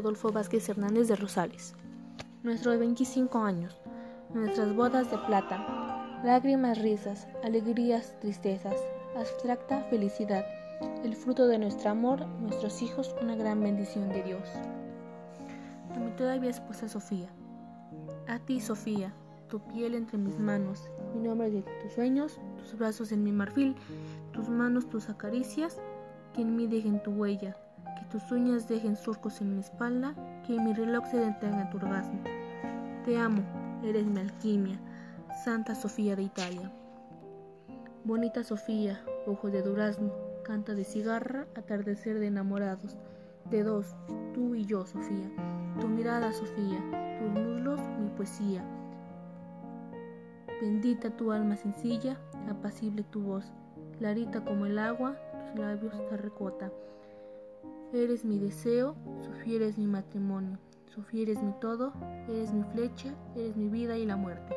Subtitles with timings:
[0.00, 1.74] Rodolfo Vázquez Hernández de Rosales.
[2.42, 3.78] Nuestros 25 años,
[4.32, 8.76] nuestras bodas de plata, lágrimas, risas, alegrías, tristezas,
[9.14, 10.46] abstracta felicidad,
[11.04, 14.48] el fruto de nuestro amor, nuestros hijos, una gran bendición de Dios.
[15.94, 17.28] A mi todavía esposa Sofía.
[18.26, 19.12] A ti, Sofía,
[19.50, 23.76] tu piel entre mis manos, mi nombre de tus sueños, tus brazos en mi marfil,
[24.32, 25.76] tus manos tus acaricias,
[26.32, 27.54] que en mí dejen tu huella,
[27.94, 30.14] que tus uñas dejen surcos en mi espalda,
[30.46, 32.20] que mi reloj se detenga en tu orgasmo.
[33.04, 33.42] Te amo,
[33.82, 34.78] eres mi alquimia,
[35.44, 36.70] Santa Sofía de Italia.
[38.04, 40.12] Bonita Sofía, ojo de durazno,
[40.44, 42.96] canta de cigarra, atardecer de enamorados,
[43.50, 43.94] de dos,
[44.34, 45.30] tú y yo, Sofía.
[45.80, 48.64] Tu mirada, Sofía, tus muslos, mi poesía.
[50.60, 53.52] Bendita tu alma sencilla, apacible tu voz,
[53.98, 56.70] clarita como el agua, tus labios terracota.
[57.92, 61.92] Eres mi deseo, Sofía eres mi matrimonio, Sofía eres mi todo,
[62.28, 64.54] eres mi flecha, eres mi vida y la muerte.